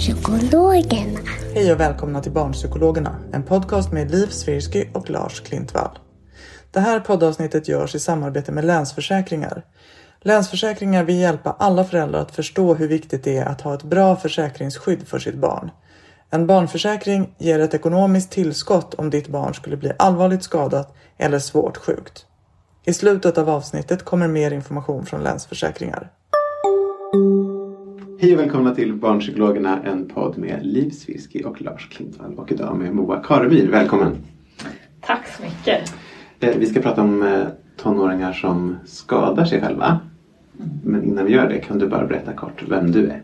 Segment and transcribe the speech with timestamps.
[0.00, 1.20] Barnpsykologerna.
[1.54, 5.98] Hej och välkomna till Barnpsykologerna, en podcast med Liv Svirsky och Lars Klintvall.
[6.70, 9.62] Det här poddavsnittet görs i samarbete med Länsförsäkringar.
[10.20, 14.16] Länsförsäkringar vill hjälpa alla föräldrar att förstå hur viktigt det är att ha ett bra
[14.16, 15.70] försäkringsskydd för sitt barn.
[16.30, 21.76] En barnförsäkring ger ett ekonomiskt tillskott om ditt barn skulle bli allvarligt skadat eller svårt
[21.76, 22.26] sjukt.
[22.84, 26.10] I slutet av avsnittet kommer mer information från Länsförsäkringar.
[28.22, 32.76] Hej och välkomna till Barnpsykologerna, en podd med Liv Svirsky och Lars Klintvall och idag
[32.76, 33.68] med Moa Karemyr.
[33.70, 34.16] Välkommen!
[35.00, 35.94] Tack så mycket.
[36.40, 37.46] Eh, Vi ska prata om eh,
[37.76, 40.00] tonåringar som skadar sig själva.
[40.84, 43.22] Men innan vi gör det kan du bara berätta kort vem du är.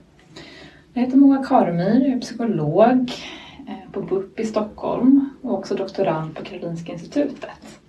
[0.93, 3.13] Jag heter Moa Karemyr, jag är psykolog
[3.69, 7.81] eh, på BUP i Stockholm och också doktorand på Karolinska institutet.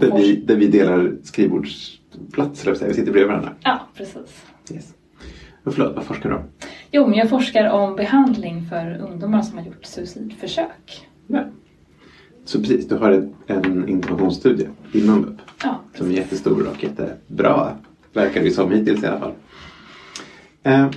[0.00, 2.88] Där vi, där vi delar skrivbordsplats, eller vad säger jag.
[2.88, 3.52] vi sitter bredvid varandra.
[3.60, 4.44] Ja, precis.
[4.72, 4.94] Yes.
[5.64, 6.42] Förlåt, vad forskar du om?
[6.90, 11.08] Jo, men jag forskar om behandling för ungdomar som har gjort suicidförsök.
[11.26, 11.44] Ja.
[12.44, 17.72] Så precis, du har ett, en interventionsstudie inom BUP Ja, som är jättestor och jättebra.
[18.12, 19.32] Verkar det som hittills i alla fall.
[20.62, 20.90] Eh,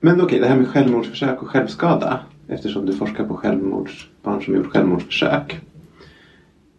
[0.00, 2.20] men okej, det här med självmordsförsök och självskada.
[2.48, 5.60] Eftersom du forskar på självmords, barn som gjort självmordsförsök.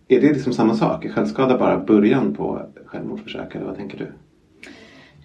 [0.08, 1.06] Är det liksom samma sak?
[1.06, 4.12] Är självskada bara början på självmordsförsök eller vad tänker du?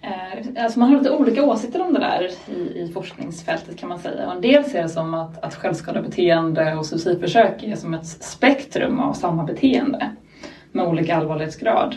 [0.03, 3.99] Eh, Alltså man har lite olika åsikter om det där i, i forskningsfältet kan man
[3.99, 4.27] säga.
[4.27, 8.99] Och en del ser det som att, att självskadebeteende och suicidförsök är som ett spektrum
[8.99, 10.09] av samma beteende
[10.71, 11.95] med olika allvarlighetsgrad.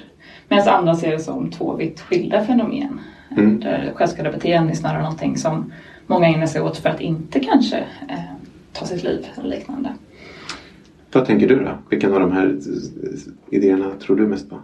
[0.48, 3.00] Medan andra ser det som två vitt skilda fenomen.
[3.30, 3.60] Mm.
[3.60, 5.72] Där självskadebeteende är snarare någonting som
[6.06, 7.76] många ägnar sig åt för att inte kanske
[8.08, 8.18] eh,
[8.72, 9.94] ta sitt liv eller liknande.
[11.12, 11.70] Vad tänker du då?
[11.90, 14.58] Vilken av de här eh, idéerna tror du mest på?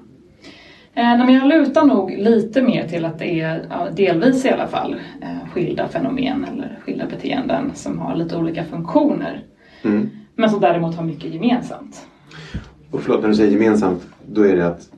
[0.94, 4.96] Eh, men jag lutar nog lite mer till att det är, delvis i alla fall,
[5.22, 9.44] eh, skilda fenomen eller skilda beteenden som har lite olika funktioner.
[9.82, 10.10] Mm.
[10.34, 12.06] Men som däremot har mycket gemensamt.
[12.90, 14.88] Och förlåt, när du säger gemensamt, då är det att,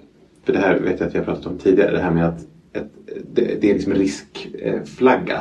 [0.44, 2.40] för det här vet jag att jag pratat om tidigare, det här med att
[2.72, 2.92] ett,
[3.32, 5.40] det, det är liksom en riskflagga.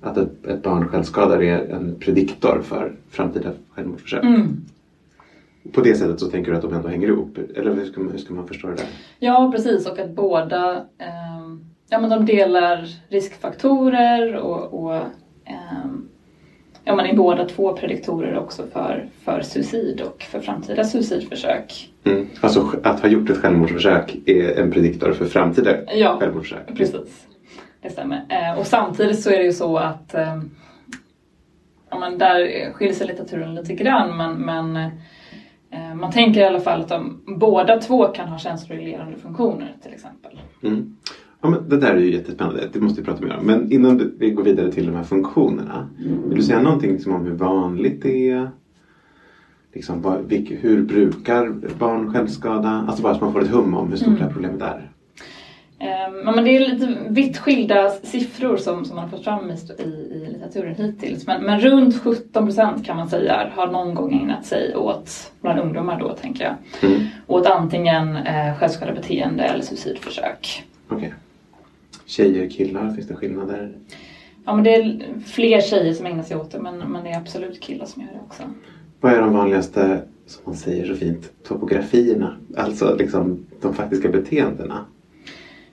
[0.00, 4.24] Att ett, ett barn självskadar är en prediktor för framtida självmordsförsök.
[4.24, 4.64] Mm.
[5.72, 7.38] På det sättet så tänker du att de ändå hänger ihop?
[7.56, 8.86] Eller hur ska man, hur ska man förstå det där?
[9.18, 9.86] Ja, precis.
[9.86, 14.94] Och att båda ehm, ja, men de delar riskfaktorer och, och
[15.44, 16.08] ehm,
[16.84, 21.90] ja, man är båda två prediktorer också för, för suicid och för framtida suicidförsök.
[22.04, 22.28] Mm.
[22.40, 26.76] Alltså att ha gjort ett självmordsförsök är en prediktor för framtida Ja, självmordsförsök?
[26.76, 27.26] Precis,
[27.82, 28.24] det stämmer.
[28.28, 30.42] Eh, och samtidigt så är det ju så att eh,
[31.90, 34.92] ja, men där skiljer sig litteraturen lite grann men, men eh,
[35.94, 40.40] man tänker i alla fall att de båda två kan ha känsloreglerande funktioner till exempel.
[40.62, 40.96] Mm.
[41.40, 43.46] Ja, men det där är ju jättespännande, det måste vi prata mer om.
[43.46, 45.88] Men innan vi går vidare till de här funktionerna.
[46.26, 48.50] Vill du säga någonting liksom om hur vanligt det är?
[49.72, 52.84] Liksom, vad, vilk, hur brukar barn självskada?
[52.88, 54.91] Alltså bara så man får ett hum om hur stort det här problemet är.
[55.82, 55.88] Eh,
[56.24, 59.82] ja, men det är lite vitt skilda siffror som, som man har fått fram i,
[59.82, 61.26] i, litteraturen hittills.
[61.26, 65.60] Men, men runt 17 procent kan man säga har någon gång ägnat sig åt, bland
[65.60, 66.54] ungdomar då tänker jag,
[66.90, 67.02] Mm.
[67.26, 70.64] åt antingen eh, självskadebeteende eller suicidförsök.
[70.88, 71.14] Okej.
[72.06, 73.72] Tjejer, killar, finns det skillnader?
[74.44, 77.16] Ja, men det är fler tjejer som ägnar sig åt det men, men det är
[77.16, 78.42] absolut killar som gör det också.
[79.00, 82.36] Vad är de vanligaste, som man säger så fint, topografierna?
[82.56, 84.84] Alltså liksom de faktiska beteendena.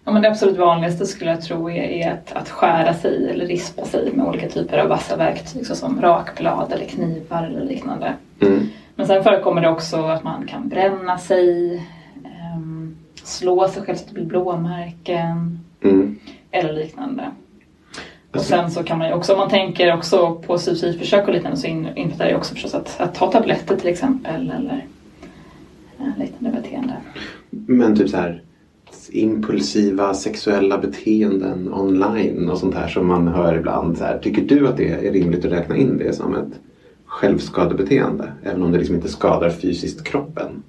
[0.04, 3.46] Ja, men det absolut vanligaste skulle jag tro är, är att, att skära sig eller
[3.46, 8.14] rispa sig med olika typer av vassa verktyg såsom rakblad eller knivar eller liknande.
[8.42, 8.68] Mm.
[8.96, 11.76] Men sen förekommer det också att man kan bränna sig,
[12.26, 16.20] ehm, slå sig själv så att det blir blåmärken Mm.
[16.52, 17.32] eller liknande.
[18.34, 21.58] Och sen så kan man ju också, om man tänker också på suicidförsök och liknande
[21.58, 24.86] så in- innefattar det också förstås att, att ta tabletter till exempel eller
[26.00, 26.94] eh, liknande beteende.
[27.50, 28.42] Men typ så här
[29.12, 33.98] impulsiva sexuella beteenden online och sånt här som man hör ibland.
[33.98, 36.60] Så här, tycker du att det är rimligt att räkna in det som ett
[37.06, 38.34] självskadebeteende?
[38.44, 40.64] Även om det liksom inte skadar fysiskt kroppen.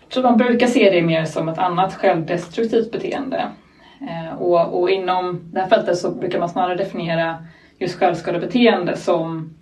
[0.00, 3.48] Jag tror man brukar se det mer som ett annat självdestruktivt beteende.
[4.00, 7.36] Eh, och, och inom det här fältet så brukar man snarare definiera
[7.78, 9.54] just självskadebeteende som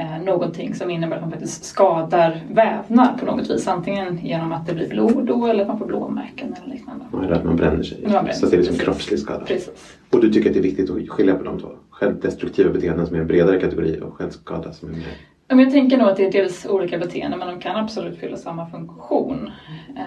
[0.00, 3.68] eh, någonting som innebär att man faktiskt skadar vävnad på något vis.
[3.68, 7.04] Antingen genom att det blir blod då eller att man får blåmärken eller liknande.
[7.22, 7.98] Eller att man bränner sig.
[8.02, 9.44] Man bränner så det är liksom kroppslig skada.
[9.44, 9.96] Precis.
[10.10, 11.68] Och du tycker att det är viktigt att skilja på de två?
[11.90, 15.62] Självdestruktiva beteenden som är en bredare kategori och självskada som är mer...
[15.62, 18.70] Jag tänker nog att det är dels olika beteenden men de kan absolut fylla samma
[18.70, 19.50] funktion.
[19.96, 20.02] Eh,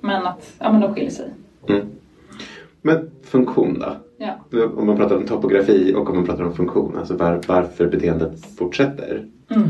[0.00, 1.30] Men att ja, men de skiljer sig.
[1.68, 1.86] Mm.
[2.82, 3.96] Men funktion då?
[4.22, 4.68] Ja.
[4.76, 8.46] Om man pratar om topografi och om man pratar om funktion, alltså var, varför beteendet
[8.56, 9.26] fortsätter.
[9.50, 9.68] Mm.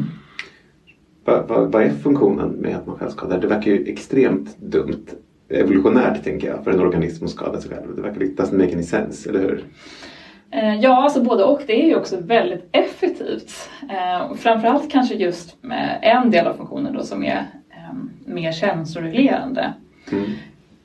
[1.25, 3.41] Va, va, vad är funktionen med att man självskadar?
[3.41, 5.07] Det verkar ju extremt dumt
[5.49, 7.97] evolutionärt tänker jag för en organism att skada sig själv.
[7.97, 9.65] Det verkar lite doesn't make any sense, eller hur?
[10.51, 11.63] Eh, Ja, alltså både och.
[11.67, 13.71] Det är ju också väldigt effektivt.
[13.91, 17.95] Eh, framförallt kanske just med en del av funktionen då som är eh,
[18.27, 19.73] mer känsloreglerande.
[20.13, 20.25] Mm.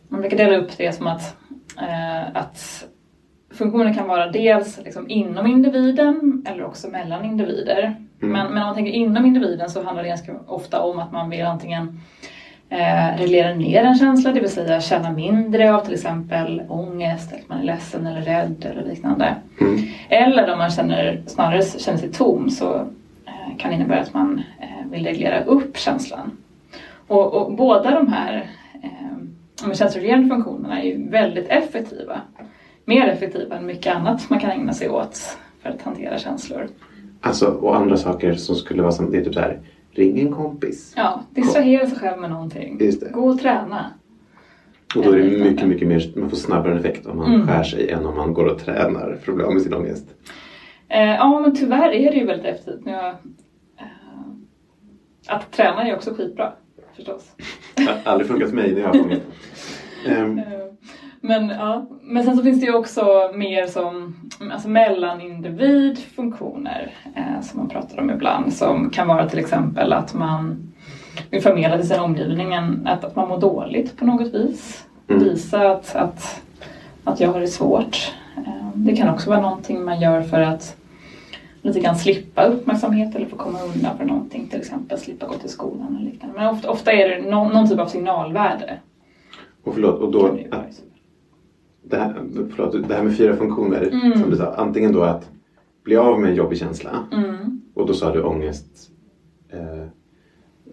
[0.10, 1.36] Man brukar dela upp det som att,
[1.78, 2.88] eh, att
[3.57, 7.95] funktionen kan vara dels liksom inom individen eller också mellan individer.
[8.19, 11.30] Men, men om man tänker inom individen så handlar det ganska ofta om att man
[11.30, 12.00] vill antingen
[12.69, 17.50] eh, reglera ner en känsla, det vill säga känna mindre av till exempel ångest, att
[17.50, 19.36] man är ledsen eller rädd eller liknande.
[19.62, 19.80] Mm.
[20.09, 22.75] Eller om man känner, snarare känner sig tom så
[23.25, 26.31] eh, kan det innebära att man eh, vill reglera upp känslan.
[27.07, 28.50] Och, och båda de här
[28.83, 32.21] eh, känsloreglerande funktionerna är ju väldigt effektiva.
[32.89, 36.68] Mer effektiva än mycket annat man kan ägna sig åt för att hantera känslor.
[37.22, 39.60] Alltså, och andra saker som skulle vara som, det är typ så här,
[39.92, 40.94] ring en kompis.
[40.95, 42.80] Ja, distrahera sig själv med någonting.
[43.13, 43.86] Gå och träna.
[44.95, 47.48] Och då är det mycket, mycket mer, man får snabbare effekt om man Mm.
[47.48, 50.06] skär sig än om man går och tränar för att bli av med sin ångest.
[50.90, 52.86] Eh, ja, men tyvärr är det ju väldigt effektivt.
[52.86, 53.86] Nu jag, eh,
[55.28, 56.54] att träna är också skitbra,
[56.95, 57.31] förstås.
[57.75, 59.22] Det har aldrig funkat för mig när jag har ångest.
[60.07, 60.45] Ehm, Eh,
[61.22, 61.86] Men, ja.
[62.02, 64.16] men sen så finns det ju också mer som
[64.52, 68.54] alltså mellan individfunktioner eh, som man pratar om ibland.
[68.54, 70.74] Som kan vara till exempel att man
[71.30, 72.54] vill förmedla till sin omgivning
[72.86, 74.86] att, att man mår dåligt på något vis.
[75.08, 75.24] Mm.
[75.24, 76.42] Visa att, att,
[77.04, 78.14] att jag har det svårt.
[78.38, 80.75] Eh, det kan också vara någonting man gör för att
[81.62, 84.48] lite grann slippa uppmärksamhet eller få komma undan för någonting.
[84.48, 86.36] Till exempel slippa gå till skolan eller liknande.
[86.40, 88.80] Men ofta, ofta är det någon, någon typ av signalvärde.
[89.64, 90.81] och förlåt, och då, att
[91.89, 92.16] det, här,
[92.56, 94.19] förlåt, det här med fyra funktioner Mm.
[94.22, 94.54] som du sa.
[94.57, 95.30] Antingen då att
[95.84, 97.62] bli av med en jobbig känsla Mm.
[97.74, 98.66] och då sa du ångest.
[99.50, 99.88] Eh,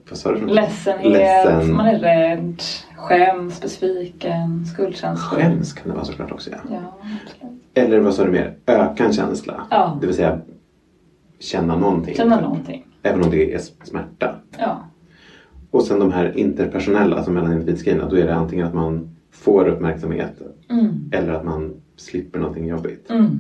[0.09, 0.47] vad sa du?
[0.47, 1.73] Ledsenhet, Ledsen.
[1.77, 2.63] man är rädd,
[2.97, 5.41] skäms, besviken, skuldkänslor.
[5.41, 6.57] Skäms kan det vara såklart också ja.
[6.71, 7.49] Ja.
[7.75, 8.55] Eller vad sa du mer?
[8.67, 9.67] Öka en känsla.
[9.71, 9.99] Ja.
[10.01, 10.41] Det vill säga
[11.39, 12.15] känna någonting.
[12.15, 12.87] Känna någonting.
[13.03, 14.35] Även om det är smärta.
[14.59, 14.79] Ja.
[15.71, 18.09] Och sen de här interpersonella, alltså mellan individsgrejerna.
[18.09, 21.11] Då är det antingen att man får uppmärksamhet Mm.
[21.13, 23.11] eller att man slipper någonting jobbigt.
[23.11, 23.39] Mm.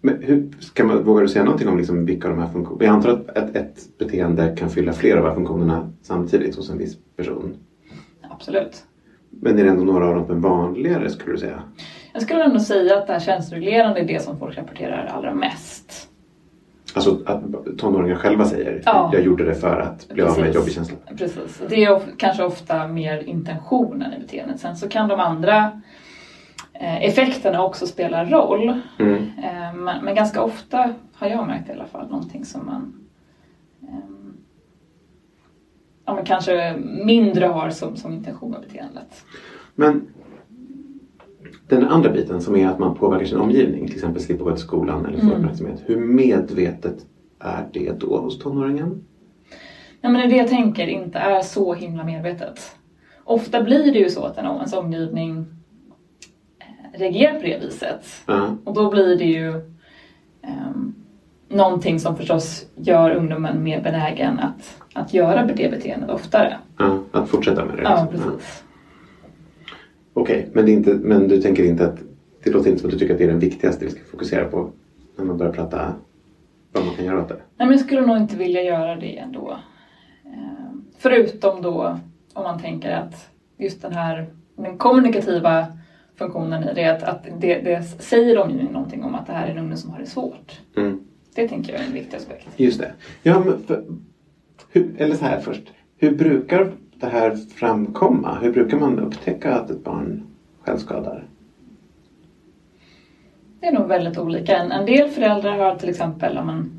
[0.00, 2.84] Men hur, ska man, vågar du säga någonting om liksom vilka av de här funktionerna?
[2.84, 6.70] Jag antar att ett, ett beteende kan fylla flera av de här funktionerna samtidigt hos
[6.70, 7.56] en viss person.
[8.30, 8.84] Absolut.
[9.30, 11.62] Men är det ändå några av dem som är vanligare skulle du säga?
[12.12, 16.09] Jag skulle ändå säga att det här känsloreglerande är det som folk rapporterar allra mest.
[16.94, 17.42] Alltså att
[17.78, 19.10] tonåringar själva säger Ja.
[19.12, 20.96] jag gjorde det för att bli av med en jobbig känsla.
[21.18, 21.62] Precis.
[21.68, 24.60] Det är of- kanske ofta mer intentionen i beteendet.
[24.60, 25.80] Sen så kan de andra
[26.72, 28.80] eh, effekterna också spela roll.
[28.98, 29.14] Mm.
[29.16, 33.06] Eh, men, men ganska ofta har jag märkt i alla fall någonting som man
[33.88, 34.34] ehm,
[36.04, 39.24] ja, men kanske mindre har som, som intention med beteendet.
[39.74, 40.06] Men
[41.76, 44.60] den andra biten som är att man påverkar sin omgivning, till exempel slippa gå till
[44.60, 45.36] skolan eller få Mm.
[45.36, 45.82] uppmärksamhet.
[45.86, 47.06] Hur medvetet
[47.38, 49.04] är det då hos tonåringen?
[50.00, 52.76] Nej, men det jag tänker inte är så himla medvetet.
[53.24, 55.46] Ofta blir det ju så att en, ens omgivning
[56.58, 58.06] eh, reagerar på det viset.
[58.26, 58.56] Ja.
[58.64, 60.94] Och då blir det ju um,
[61.48, 66.58] någonting som förstås gör ungdomen mer benägen att, att göra det beteendet oftare.
[66.78, 67.82] Ja, att fortsätta med det.
[67.82, 68.32] Ja, liksom.
[68.32, 68.64] precis.
[70.12, 71.98] Okej, men, är inte, men du tänker inte att
[72.44, 74.44] det låter inte som att du tycker att det är den viktigaste vi ska fokusera
[74.44, 74.70] på
[75.16, 75.94] när man börjar prata
[76.72, 77.34] vad man kan göra åt det.
[77.34, 79.56] Nej, men jag skulle nog inte vilja göra det ändå.
[80.24, 81.98] Ehm, Förutom då
[82.34, 84.26] om man tänker att just den här
[84.56, 85.66] den kommunikativa
[86.16, 89.50] funktionen i det att, att det, det säger omgivningen någonting om att det här är
[89.50, 90.60] en unge som har det svårt.
[90.76, 91.00] Mm.
[91.34, 92.48] Det tänker jag är en viktig aspekt.
[92.56, 92.92] Just det.
[93.22, 93.84] Ja, men för,
[94.72, 95.62] hur, eller så här först.
[95.96, 98.38] Hur brukar det här framkomma?
[98.42, 100.22] Hur brukar man upptäcka att ett barn
[100.62, 101.24] självskadar?
[103.60, 104.56] Det är nog väldigt olika.
[104.56, 106.70] En, del föräldrar har till exempel om man,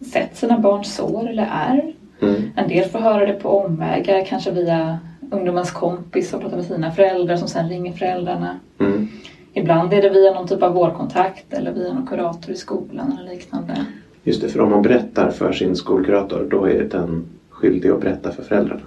[0.00, 1.94] sett sina barns sår eller ärr.
[2.20, 2.42] Mm.
[2.56, 4.98] En del får höra det på omvägar, kanske via
[5.30, 8.60] ungdomens kompis och pratar med sina föräldrar som sen ringer föräldrarna.
[8.78, 9.08] Mm.
[9.52, 13.30] Ibland är det via någon typ av vårdkontakt eller via någon kurator i skolan eller
[13.30, 13.86] liknande.
[14.22, 18.32] Just det, för om man berättar för sin skolkurator då är den skyldig att berätta
[18.32, 18.80] för föräldrarna.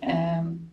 [0.00, 0.68] Ehm,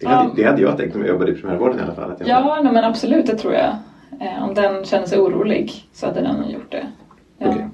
[0.00, 0.34] Det hade, Ja.
[0.36, 2.14] det hade jag tänkt om jag jobbade i primärvården i alla fall.
[2.24, 3.76] Ja, nej, men absolut, det tror jag.
[4.20, 6.86] Eh, om den känner sig orolig så hade den gjort det.
[7.38, 7.68] Ja, Okej.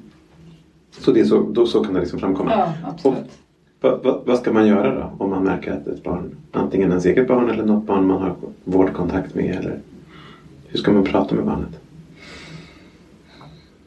[0.91, 2.51] Så, det så, då, så kan det liksom framkomma.
[2.57, 3.39] ja absolut.
[3.81, 7.05] Vad, vad, vad ska man göra då om man märker att ett barn, antingen ens
[7.07, 9.79] eget barn eller något barn man har vårdkontakt med eller
[10.69, 11.81] hur ska man prata med barnet?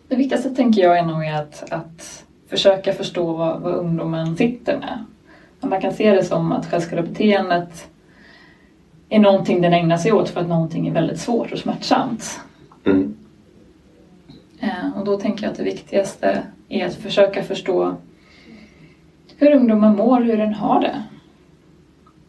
[0.07, 5.05] Det viktigaste tänker jag är nog att, att försöka förstå vad, vad ungdomen sitter med.
[5.69, 7.87] Man kan se det som att självskadebeteendet
[9.15, 12.41] är någonting den ägnar sig åt för att någonting är väldigt svårt och smärtsamt.
[12.85, 13.15] Mm.
[14.59, 17.95] Eh, Och då tänker jag att det viktigaste är att försöka förstå
[19.37, 21.03] hur ungdomen mår, hur den har det.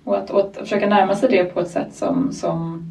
[0.05, 2.85] Och att, och att försöka närma sig det på ett sätt som, som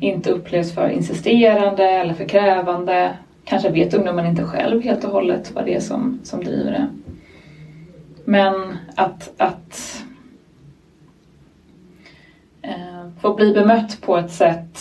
[0.00, 3.16] inte upplevs för insisterande eller för krävande.
[3.44, 6.88] Kanske vet ungdomen inte själv helt och hållet vad det är som, som driver det.
[8.24, 10.04] Men att, att
[12.62, 14.78] eh, få bli bemött på ett sätt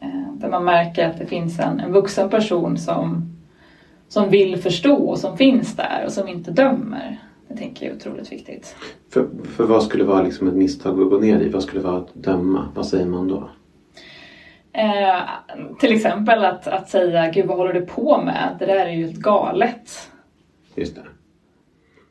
[0.00, 3.22] eh, där man märker att det finns en, en vuxen person som,
[4.08, 7.20] som vill förstå och som finns där och som inte dömer.
[7.48, 8.76] Det tänker jag är otroligt viktigt.
[9.10, 11.48] För, för vad skulle vara liksom ett misstag att gå ner i?
[11.48, 12.68] Vad skulle vara att döma?
[12.74, 13.50] Vad säger man då?
[14.72, 15.20] Eh,
[15.80, 18.56] till exempel att, att säga Gud vad håller du på med?
[18.58, 20.10] Det där är ju helt galet.
[20.74, 21.02] Just det.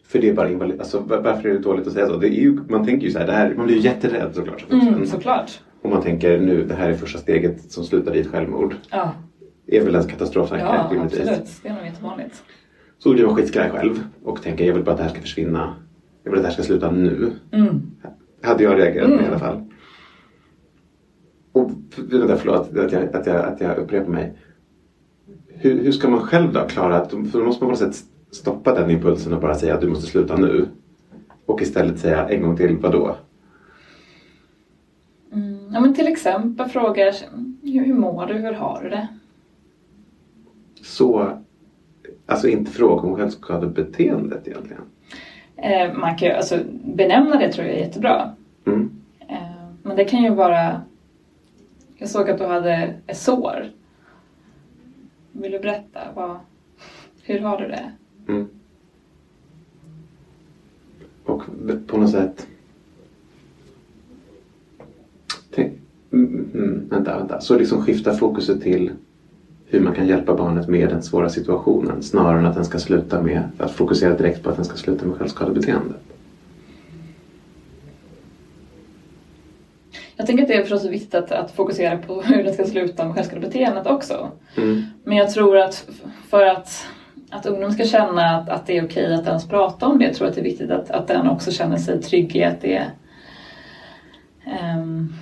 [0.09, 0.79] För det är bara invalid.
[0.79, 2.17] Alltså, var- varför är det dåligt att säga så?
[2.17, 4.61] Det är ju, man tänker ju så här, det här, man blir ju jätterädd såklart.
[4.71, 4.87] vuxen.
[4.93, 5.59] Mm, såklart.
[5.81, 8.75] Och man tänker nu, det här är första steget som slutar i ett självmord.
[8.91, 9.13] Ja,
[9.67, 11.19] är väl en katastroftanke ja rimligtvis.
[11.29, 11.49] absolut.
[11.63, 12.43] Det är nog jättevanligt.
[12.97, 15.75] Så blir man skitskraj själv och tänker jag vill bara att det här ska försvinna.
[16.23, 17.31] Jag vill att det här ska sluta nu.
[17.51, 17.81] Mm.
[18.43, 19.25] Hade jag reagerat med Mm.
[19.25, 19.63] i alla fall.
[21.51, 24.33] Och vänta, förlåt att jag, att, jag, att jag upprepar mig.
[25.47, 28.05] Hur, hur ska man själv då klara att, för då måste man på något sätt
[28.31, 30.67] stoppa den impulsen och bara säga att du måste sluta nu.
[31.45, 33.15] Och istället säga en gång till, vadå?
[35.33, 35.73] Mm.
[35.73, 37.15] Ja, men till exempel frågar
[37.63, 38.33] hur, hur mår du?
[38.33, 39.07] Hur har du det?
[40.81, 41.37] Så,
[42.25, 44.81] alltså inte fråga om självskadebeteendet egentligen.
[45.55, 48.31] Eh, man kan ju, alltså, benämna det tror jag är jättebra.
[48.65, 48.91] Mm.
[49.27, 50.81] Eh, men det kan ju vara...
[51.97, 53.69] Jag såg att du hade ett sår.
[55.31, 55.99] Vill du berätta?
[56.15, 56.37] Vad,
[57.23, 57.91] hur har du det?
[58.29, 58.47] Mm.
[61.23, 61.43] Och
[61.87, 62.47] på något sätt...
[65.51, 65.73] Tänk,
[66.11, 67.41] mm, mm, vänta, vänta.
[67.41, 68.91] Så liksom skifta fokuset till
[69.65, 73.21] hur man kan hjälpa barnet med den svåra situationen snarare än att den ska sluta
[73.21, 75.93] med att fokusera direkt på att den ska sluta med självskadebeteende.
[80.15, 83.05] Jag tänker att det är förstås viktigt att, att fokusera på hur det ska sluta
[83.05, 84.31] med självskadebeteendet också.
[84.55, 84.81] Mm.
[85.03, 85.89] Men jag tror att
[86.29, 86.85] för att,
[87.31, 90.13] att ungdom ska känna att, att det är okej att ens prata om det, jag
[90.13, 92.91] tror att det är viktigt att, att den också känner sig trygg i att det
[94.45, 95.13] ehm,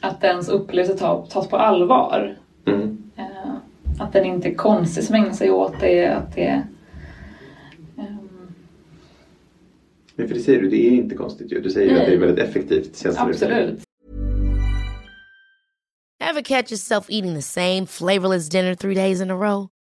[0.00, 2.36] att dens upplevelse ta, tas på allvar.
[2.66, 3.12] Mm.
[3.16, 3.54] Eh,
[3.98, 6.06] att den inte är konstig som ägnar sig åt det.
[6.06, 6.62] Att det
[7.96, 8.52] ehm,
[10.14, 11.60] Men för det säger du, det är inte konstigt ju.
[11.60, 12.98] Du säger ju att det är väldigt effektivt.
[12.98, 13.50] känsloutveckling.
[13.50, 13.82] absolut.
[16.30, 19.68] Ever catch yourself eating the same flavorless dinner three days in a row?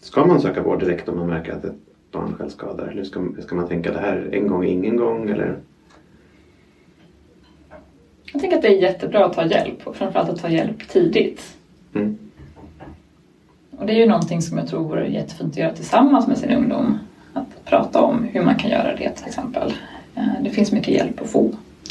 [0.00, 1.74] ska man söka vård direkt om man märker att ett
[2.12, 2.86] barn självskadar?
[2.88, 5.30] Eller ska, ska man tänka det här en gång, ingen gång?
[5.30, 5.56] Eller?
[8.32, 11.56] Jag tänker att det är jättebra att ta hjälp och framförallt att ta hjälp tidigt.
[11.94, 12.18] Mm.
[13.78, 16.50] Och det är ju någonting som jag tror vore jättefint att göra tillsammans med sin
[16.50, 16.98] ungdom.
[17.32, 19.72] Att prata om hur man kan göra det till exempel.
[20.14, 21.50] Eh, Det finns mycket hjälp att få.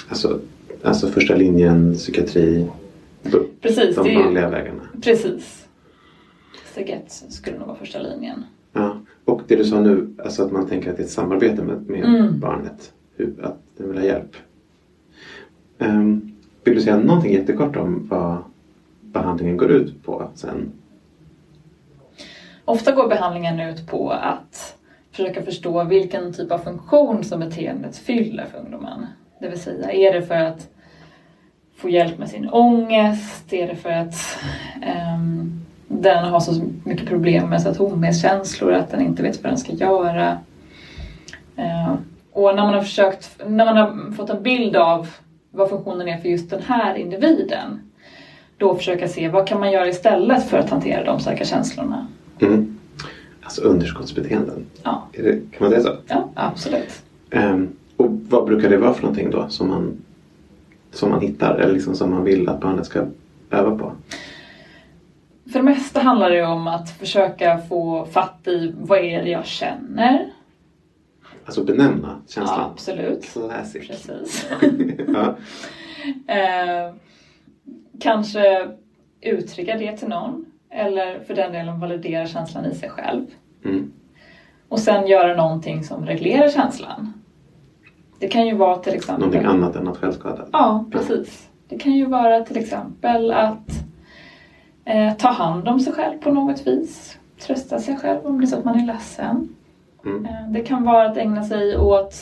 [0.10, 0.40] Alltså,
[0.84, 2.68] alltså första linjen, psykiatri,
[3.62, 4.82] Precis, de vanliga vägarna.
[5.02, 5.68] Precis.
[6.80, 8.44] Ett skulle nog vara första linjen.
[8.74, 8.98] Ja.
[9.26, 11.90] Och det du sa nu, alltså att man tänker att det är ett samarbete med,
[11.90, 12.40] med Mm.
[12.40, 12.94] barnet.
[13.16, 14.36] Hur, att den vill ha hjälp.
[15.78, 16.32] Um,
[16.64, 18.38] vill du säga någonting jättekort om vad
[19.02, 20.72] behandlingen går ut på sen?
[22.66, 24.76] Ofta går behandlingen ut på att
[25.12, 29.06] försöka förstå vilken typ av funktion som beteendet fyller för ungdomen.
[29.40, 30.70] Det vill säga, är det för att
[31.76, 33.54] få hjälp med sin ångest?
[33.54, 34.16] Är det för att
[34.82, 39.74] ehm, den har så mycket problem med så att den inte vet vad den ska
[39.74, 40.38] göra?
[41.56, 41.94] Eh,
[42.32, 45.08] och när man har försökt, när man har fått en bild av
[45.52, 47.80] vad funktionen är för just den här individen
[48.58, 52.08] då försöka se vad kan man göra istället för att hantera de starka känslorna.
[52.40, 52.78] Mm.
[53.42, 54.66] Alltså underskottsbeteenden.
[54.84, 55.96] Ja, det, kan man säga så?
[56.08, 57.02] ja absolut.
[57.30, 59.98] Ehm, och vad brukar det vara för någonting då som man,
[60.92, 63.06] som man hittar eller liksom som man vill att barnet ska
[63.52, 63.92] öva på?
[65.52, 69.46] För det mesta handlar det om att försöka få fatt i vad är det jag
[69.46, 70.30] känner.
[71.46, 72.72] Alltså benämna Ja, känslan.
[72.72, 73.34] absolut.
[73.34, 73.88] Classic.
[73.88, 74.50] Precis.
[75.08, 75.36] ja.
[76.34, 76.94] Eh,
[78.00, 78.68] kanske
[79.22, 80.46] uttrycka det till någon.
[80.72, 83.26] Eller för den delen validera känslan i sig själv.
[83.66, 83.92] Mm.
[84.70, 87.14] Och sen göra någonting som reglerar känslan.
[88.20, 89.20] Det kan ju vara till exempel...
[89.20, 90.46] Någonting annat än att självskada.
[90.52, 91.50] Ja, precis.
[91.70, 93.84] Det kan ju vara till exempel att
[94.90, 97.18] eh, ta hand om sig själv på något vis.
[97.40, 99.50] Trösta sig själv om det är så att man är ledsen.
[100.06, 100.26] Mm.
[100.26, 102.16] Eh, det kan vara att ägna sig åt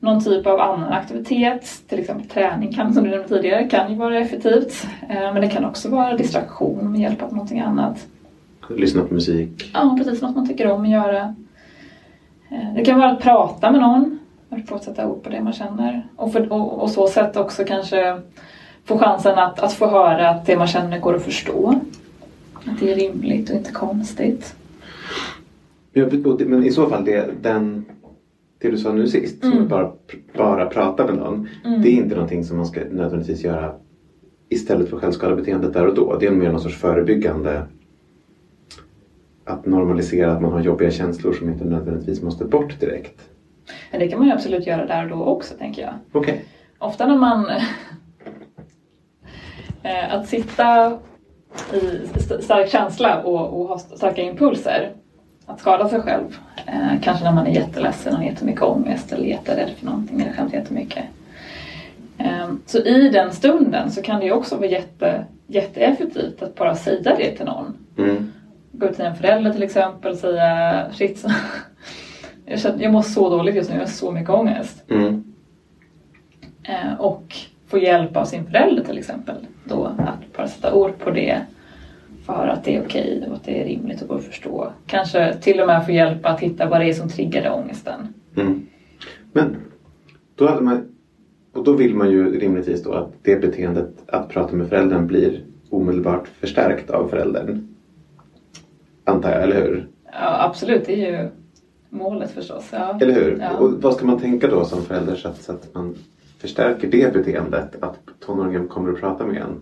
[0.00, 1.82] någon typ av annan aktivitet.
[1.88, 4.86] Till exempel träning kan, som du nämnde tidigare, kan ju vara effektivt.
[5.08, 8.06] Eh, men det kan också vara distraktion med hjälp av någonting annat.
[8.68, 9.70] Lyssna på musik.
[9.74, 10.22] Ja, precis.
[10.22, 11.34] Något man tycker om att göra.
[12.50, 14.18] Eh, Det kan vara att prata med någon.
[14.50, 16.06] Att få sätta ord på det man känner.
[16.16, 18.20] Och, för, och, och så sätt också kanske
[18.84, 21.80] få chansen att, att få höra att det man känner går att förstå.
[22.54, 24.54] Att det är rimligt och inte konstigt.
[26.38, 27.84] Men i så fall, det, den,
[28.58, 29.56] det du sa nu sist, Mm.
[29.56, 29.92] som bara,
[30.36, 31.48] bara prata med någon.
[31.82, 33.74] Det är inte någonting som man ska nödvändigtvis göra
[34.48, 36.16] istället för självskadebeteendet där och då.
[36.20, 37.62] Det är mer någon sorts förebyggande.
[39.44, 43.20] Att normalisera att man har jobbiga känslor som inte nödvändigtvis måste bort direkt.
[43.90, 45.94] Men det kan man ju absolut göra där och då också, tänker jag.
[46.12, 46.44] Okej.
[46.78, 47.46] Ofta när man...
[49.82, 50.98] eh, att sitta
[51.72, 54.92] i st- stark känsla och, och ha st- starka impulser.
[55.46, 56.38] Att skada sig själv.
[56.66, 60.32] Eh, kanske när man är jätteledsen och har jättemycket ångest eller jätterädd för någonting eller
[60.32, 61.04] skäms jättemycket.
[62.18, 66.74] Eh, så i den stunden så kan det ju också vara jätte, jätteeffektivt att bara
[66.74, 67.76] säga det till någon.
[67.98, 68.32] Mm.
[68.72, 71.24] Gå ut till en förälder till exempel och säga shit,
[72.46, 74.82] jag, känner, jag mår så dåligt just nu, jag har så mycket ångest.
[74.90, 75.24] Mm.
[76.62, 77.34] Eh, och
[77.72, 79.36] få hjälp av sin förälder till exempel.
[79.64, 81.40] Då att bara sätta ord på det.
[82.26, 84.72] För att det är okej och att det är rimligt och går att förstå.
[84.86, 88.14] Kanske till och med få hjälp att hitta vad det är som triggade ångesten.
[88.36, 88.66] Mm.
[89.32, 89.56] Men
[90.34, 90.88] då hade man,
[91.52, 95.40] och då vill man ju rimligtvis då att det beteendet att prata med föräldern blir
[95.70, 97.68] omedelbart förstärkt av föräldern.
[99.04, 99.88] Antar jag, eller hur?
[100.04, 101.28] Ja, absolut, det är ju
[101.88, 102.68] målet förstås.
[102.72, 102.98] Ja.
[103.00, 103.38] Eller hur?
[103.40, 103.58] Ja.
[103.58, 105.94] Och vad ska man tänka då som förälder så att, så att man
[106.42, 107.82] förstärker det beteendet?
[107.82, 109.60] Att tonåringen kommer att prata med en.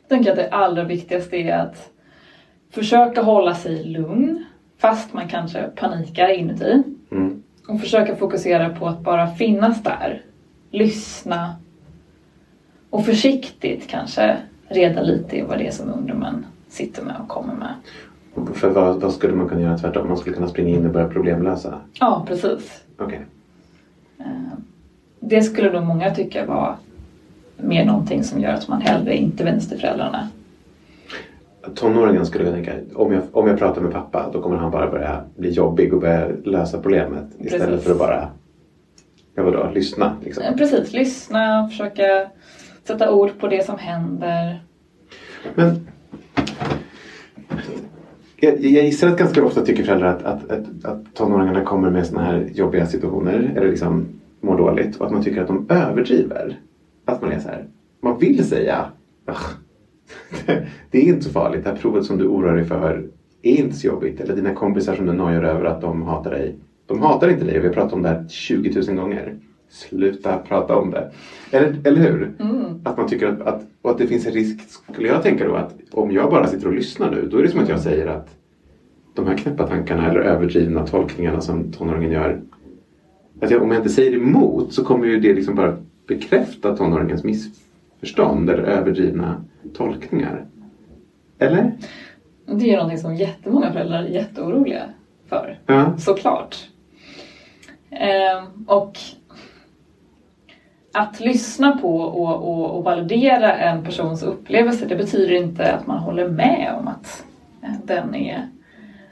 [0.00, 1.90] Jag tänker att det allra viktigaste är att
[2.70, 4.44] försöka hålla sig lugn.
[4.78, 6.82] Fast man kanske panikar inuti.
[7.10, 7.42] Mm.
[7.68, 10.22] Och försöka fokusera på att bara finnas där.
[10.70, 11.56] Lyssna
[12.90, 14.36] och försiktigt kanske
[14.68, 17.74] reda lite i vad det är som ungdomen sitter med och kommer med.
[18.54, 20.08] För vad, vad skulle man kunna göra tvärtom?
[20.08, 21.80] Man skulle kunna springa in och börja problemlösa?
[21.92, 22.84] Ja, precis.
[22.98, 23.26] Okej.
[24.18, 24.24] Eh,
[25.20, 26.76] Det skulle nog många tycka var
[27.56, 30.28] mer någonting som gör att man hellre inte vänder sig till föräldrarna.
[31.74, 34.90] Tonåringen skulle jag tänka, om jag, om jag pratar med pappa då kommer han bara
[34.90, 37.84] börja bli jobbig och börja lösa problemet istället Precis.
[37.84, 38.28] för att bara,
[39.34, 40.44] ja vadå, lyssna liksom.
[40.56, 42.26] Precis, lyssna, försöka
[42.84, 44.62] sätta ord på det som händer.
[45.54, 45.86] Men
[48.36, 52.06] jag, jag gissar att ganska ofta tycker föräldrar att, att, att, att tonåringarna kommer med
[52.06, 54.06] såna här jobbiga situationer eller liksom
[54.40, 56.60] mår dåligt och att man tycker att de överdriver.
[57.04, 57.68] Att man är så här,
[58.00, 58.90] man vill säga
[59.28, 59.48] "Ugh,
[60.90, 63.08] det är inte så farligt, det här provet som du oroar dig för
[63.42, 64.20] är inte så jobbigt.
[64.20, 66.56] Eller dina kompisar som du nojar över att de hatar dig.
[66.86, 69.36] De hatar inte dig och vi har pratat om det här 20 000 gånger.
[69.70, 71.10] Sluta prata om det.
[71.50, 72.32] Eller, eller hur?
[72.84, 74.60] Att man tycker att, att, och att det finns en risk,
[74.92, 77.48] skulle jag tänka då, att om jag bara sitter och lyssnar nu, då är det
[77.48, 78.28] som att jag säger att
[79.14, 82.40] de här knäppa tankarna eller överdrivna tolkningarna som tonåringen gör.
[83.40, 87.24] Att jag, om jag inte säger emot så kommer ju det liksom bara bekräfta tonåringens
[87.24, 90.46] missförstånd eller överdrivna tolkningar.
[91.38, 91.72] Eller?
[92.46, 94.82] Det är någonting som jättemånga föräldrar är jätteoroliga
[95.28, 95.58] för.
[95.66, 95.98] Ja.
[95.98, 96.56] Såklart.
[97.90, 98.98] Ehm, och
[100.92, 105.98] att lyssna på och, och, och validera en persons upplevelse det betyder inte att man
[105.98, 107.24] håller med om att
[107.84, 108.48] den är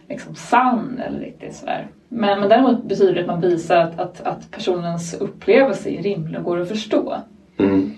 [0.09, 1.89] liksom sann eller riktigt sådär.
[2.09, 6.39] Men, men däremot betyder det att man visar att, att, att personens upplevelse är rimlig
[6.39, 7.15] och går att förstå.
[7.57, 7.91] Mm.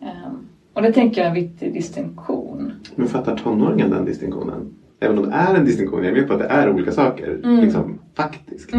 [0.00, 2.72] Ehm, och det tänker jag är en viktig distinktion.
[2.94, 4.74] Men fattar tonåringen den distinktionen?
[5.00, 7.40] Även om det är en distinktion, jag med på att det är olika saker.
[7.62, 8.72] Liksom, faktiskt.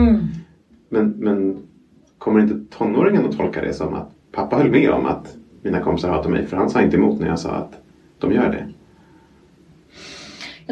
[0.90, 1.58] Men, men
[2.18, 6.10] kommer inte tonåringen att tolka det som att pappa höll med om att mina kompisar
[6.10, 7.78] hatar mig för han sa inte emot när jag sa att
[8.18, 8.66] de gör det.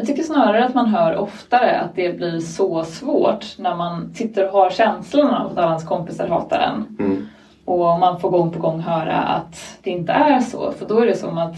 [0.00, 4.46] Jag tycker snarare att man hör oftare att det blir så svårt när man sitter
[4.46, 6.96] och har känslan av att alla ens kompisar hatar en.
[7.06, 7.26] Mm.
[7.64, 10.72] Och man får gång på gång höra att det inte är så.
[10.72, 11.56] För då är det som att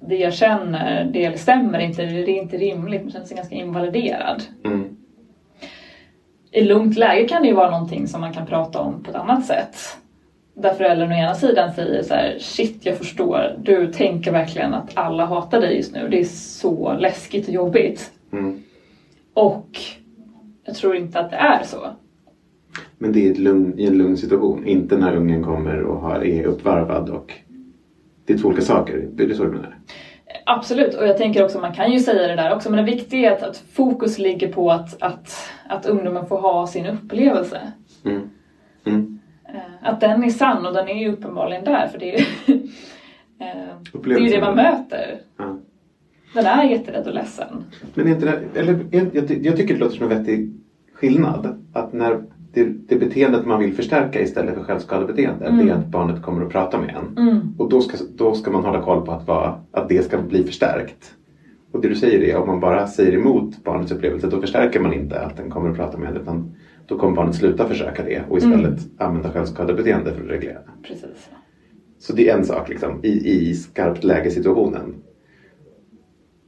[0.00, 4.42] det jag känner, det stämmer inte, det är inte rimligt, man känner sig ganska invaliderad.
[4.64, 4.96] Mm.
[6.50, 9.16] I lugnt läge kan det ju vara någonting som man kan prata om på ett
[9.16, 9.76] annat sätt.
[10.60, 14.90] Där föräldern å ena sidan säger så här, shit jag förstår, du tänker verkligen att
[14.94, 18.12] alla hatar dig just nu, det är så läskigt och jobbigt.
[18.32, 18.62] Mm.
[19.34, 19.68] Och
[20.64, 21.78] jag tror inte att det är så.
[22.98, 24.66] Men det är lugn, i en lugn situation.
[24.66, 27.32] Inte när ungen kommer och har, är uppvarvad och
[28.26, 29.08] det är två olika saker.
[29.12, 29.78] Det är det så du menar?
[30.46, 33.30] Absolut, och jag tänker också man kan ju säga det där också, men det viktiga
[33.30, 37.72] är att, att fokus ligger på att, att, att ungdomen får ha sin upplevelse.
[38.04, 38.30] Mm.
[38.84, 39.17] Mm.
[39.82, 42.24] Att den är sann och den är ju uppenbarligen där, för det är ju
[43.40, 45.20] eh, det, är ju det man möter.
[45.36, 45.58] Ja.
[46.34, 47.64] Den är jätterädd och ledsen.
[47.94, 50.52] Men inte det, eller, jag, jag tycker det låter som en vettig
[50.94, 51.64] skillnad.
[51.72, 56.22] Att när det, det beteendet man vill förstärka istället för självskadebeteende det är att barnet
[56.22, 57.54] kommer att prata med en.
[57.58, 60.44] Och då ska, då ska man hålla koll på att, vara, att det ska bli
[60.44, 61.14] förstärkt.
[61.72, 64.92] Och det du säger är om man bara säger emot barnets upplevelse då förstärker man
[64.92, 66.54] inte att den kommer att prata med en utan
[66.88, 70.88] då kommer barnet sluta försöka det och istället använda självskadebeteende för att reglera det.
[70.88, 71.30] Precis.
[71.98, 74.94] Så det är en sak liksom, i, i skarpt läge-situationen.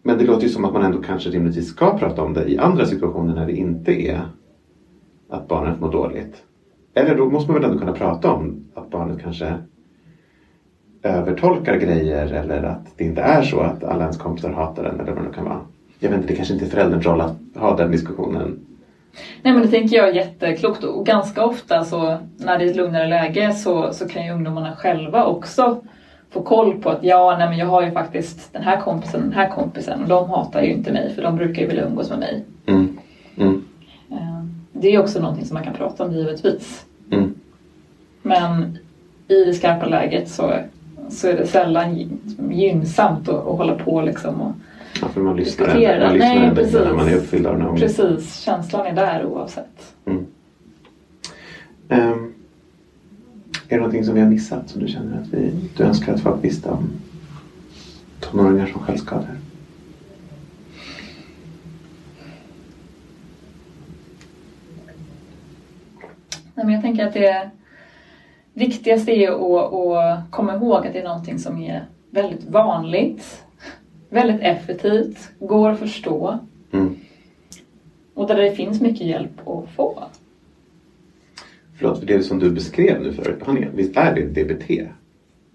[0.03, 2.59] Men det låter ju som att man ändå kanske rimligtvis ska prata om det i
[2.59, 4.24] andra situationer när det inte är
[5.29, 6.42] att barnet mår dåligt.
[6.94, 9.55] Eller då måste man väl ändå kunna prata om att barnet kanske
[11.03, 15.12] övertolkar grejer eller att det inte är så att alla ens kompisar hatar den eller
[15.12, 15.61] vad det nu kan vara.
[15.98, 18.59] Jag vet inte, det kanske inte är förälderns roll att ha den diskussionen.
[19.42, 22.77] Nej men det tänker jag är jätteklokt och ganska ofta så när det är ett
[22.77, 25.81] lugnare läge så, så kan ju ungdomarna själva också
[26.31, 29.33] få koll på att ja, nej men jag har ju faktiskt den här kompisen, den
[29.33, 32.18] här kompisen och de hatar ju inte mig för de brukar ju vilja umgås med
[32.18, 32.44] mig.
[32.66, 32.99] Mm.
[33.37, 33.64] Mm.
[34.11, 36.85] Eh, Det är också någonting som man kan prata om givetvis.
[37.12, 37.35] Mm.
[38.23, 38.79] Men
[39.29, 40.53] i det skarpa läget så,
[41.11, 44.53] så är det sällan gy- gynnsamt att, att hålla på liksom och
[44.94, 46.74] för man lyssnar ändå, man lyssnar Nej, ändå precis.
[46.74, 49.94] när man är uppfylld av den här precis, känslan är där oavsett.
[50.05, 50.26] Mm.
[51.88, 52.35] Ehm,
[53.68, 56.20] är det någonting som vi har missat som du känner att vi, du önskar att
[56.20, 56.90] folk visste om
[58.20, 59.37] tonåringar som självskadar?
[66.55, 67.50] Nej, men jag tänker att det
[68.53, 73.44] viktigaste är att, att komma ihåg att det är någonting som är väldigt vanligt,
[74.11, 76.38] väldigt effektivt, går att förstå
[76.73, 76.96] Mm.
[78.14, 80.03] och där det finns mycket hjälp att få.
[81.79, 83.38] Förlåt, för det som du beskrev nu förut,
[83.75, 84.87] visst är det DBT?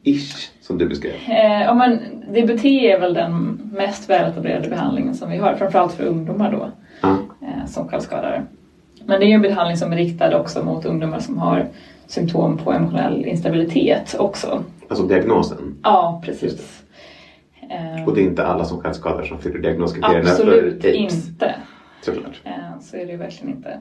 [0.04, 1.14] ish som du beskrev?
[1.30, 2.00] Eh, ja, men
[2.34, 7.18] DBT är väl den mest väletablerade behandlingen som vi har, framförallt för ungdomar då, Ja.
[7.42, 8.46] eh, som självskadar.
[9.06, 11.68] Men det är ju en behandling som är riktad också mot ungdomar som har
[12.08, 14.64] symptom på emotionell instabilitet också.
[14.88, 15.76] Alltså diagnosen.
[15.84, 16.84] Ja, precis.
[18.06, 21.28] Och det är inte alla som självskadar som fyller diagnoskriterierna Absolut för aids.
[21.28, 21.56] inte.
[22.02, 22.42] Såklart.
[22.44, 23.80] Eh, så är det verkligen inte.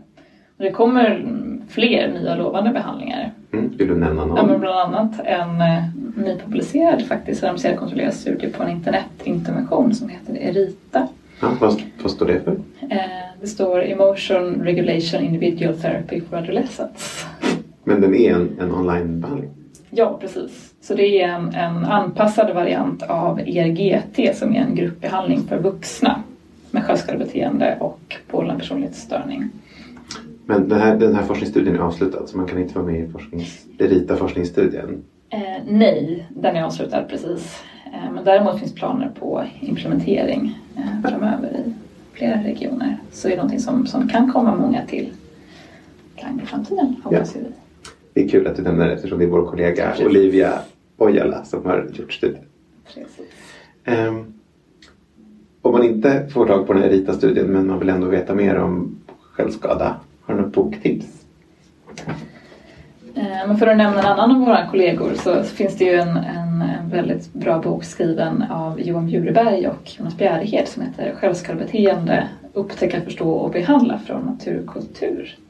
[0.57, 3.33] Det kommer mm, fler nya lovande behandlingar.
[3.53, 3.77] Mm.
[3.77, 4.37] Vill du nämna någon?
[4.37, 5.85] Ja, men bland annat en eh,
[6.17, 11.09] nypublicerad faktiskt randomiserad kontrollerad studie på en internetintervention som heter ERITA.
[11.41, 12.53] Ja, vad, vad står det för?
[12.91, 12.99] Eh,
[13.41, 17.27] det står Emotion Regulation Individual Therapy for Adolescents.
[17.85, 19.51] Men den är en, en onlinebehandling?
[19.91, 20.74] Ja, precis.
[20.85, 26.23] Så det är en, en anpassad variant av ERGT som är en gruppbehandling för vuxna
[26.71, 29.51] med självskadebeteende och pålande personlighetsstörning.
[30.47, 33.09] Men den här, den här forskningsstudien är avslutad så man kan inte vara med i
[33.09, 35.03] forsknings, Erita forskningsstudien.
[35.31, 37.63] Eh, nej, den är avslutad precis.
[37.87, 41.73] Eh, men däremot finns planer på implementering eh, framöver i
[42.13, 42.99] flera regioner.
[43.13, 45.09] Så det är någonting som, som kan komma många till
[46.17, 47.41] gagn i framtiden, hoppas vi.
[48.15, 49.95] Det är kul att du nämner det eftersom det är vår kollega.
[50.07, 50.59] Olivia
[51.05, 52.45] Ojala som har gjort studien.
[52.95, 53.21] Precis.
[53.85, 54.35] Ehm,
[55.63, 58.57] om man inte får tag på den här Erita-studien men man vill ändå veta mer
[58.57, 58.99] om
[59.33, 61.07] självskada, har du något boktips?
[63.15, 66.09] Eh, Men för att nämna en annan av våra kollegor så finns det ju en,
[66.17, 72.29] en, en väldigt bra bok skriven av Johan Bjureberg och Jonas Bjärehed som heter Självskadebeteende,
[72.53, 75.39] upptäcka, förstå och behandla från natur och kultur.
[75.39, 75.44] Eh,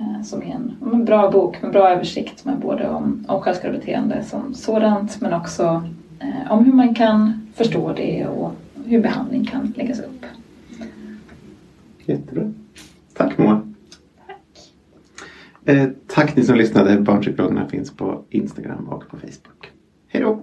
[0.00, 4.24] Eh, som är en, en bra bok med bra översikt med både om, om självskadebeteende
[4.24, 8.52] som sådant men också eh, om hur man kan förstå det och
[8.86, 10.26] hur behandling kan läggas upp.
[12.04, 12.52] Jättebra.
[13.14, 13.62] Tack Moa.
[15.64, 17.00] Eh, tack ni som lyssnade.
[17.00, 19.70] Barnpsykologerna finns på Instagram och på Facebook.
[20.08, 20.42] Hej då!